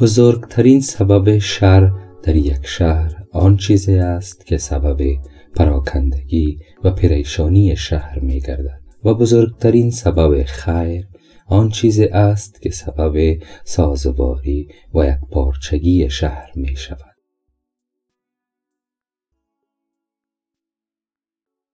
[0.00, 1.90] بزرگترین سبب شر
[2.22, 4.98] در یک شهر آن چیزی است که سبب
[5.56, 11.06] پراکندگی و پریشانی شهر می گردد و بزرگترین سبب خیر
[11.46, 17.09] آن چیزی است که سبب سازواری و یک پارچگی شهر می شود